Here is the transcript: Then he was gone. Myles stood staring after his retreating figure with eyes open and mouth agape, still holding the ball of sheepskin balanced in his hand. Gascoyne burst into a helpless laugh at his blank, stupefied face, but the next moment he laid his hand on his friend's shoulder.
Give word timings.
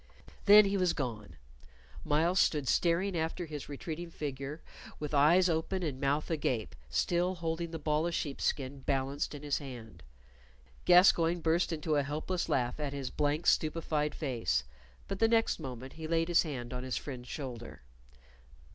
Then 0.45 0.65
he 0.65 0.77
was 0.77 0.93
gone. 0.93 1.35
Myles 2.03 2.39
stood 2.39 2.67
staring 2.67 3.15
after 3.15 3.45
his 3.45 3.69
retreating 3.69 4.09
figure 4.09 4.63
with 4.99 5.13
eyes 5.13 5.47
open 5.47 5.83
and 5.83 6.01
mouth 6.01 6.31
agape, 6.31 6.75
still 6.89 7.35
holding 7.35 7.69
the 7.69 7.77
ball 7.77 8.07
of 8.07 8.15
sheepskin 8.15 8.79
balanced 8.79 9.35
in 9.35 9.43
his 9.43 9.59
hand. 9.59 10.01
Gascoyne 10.85 11.41
burst 11.41 11.71
into 11.71 11.97
a 11.97 12.01
helpless 12.01 12.49
laugh 12.49 12.79
at 12.79 12.93
his 12.93 13.11
blank, 13.11 13.45
stupefied 13.45 14.15
face, 14.15 14.63
but 15.07 15.19
the 15.19 15.27
next 15.27 15.59
moment 15.59 15.93
he 15.93 16.07
laid 16.07 16.29
his 16.29 16.41
hand 16.41 16.73
on 16.73 16.81
his 16.81 16.97
friend's 16.97 17.29
shoulder. 17.29 17.83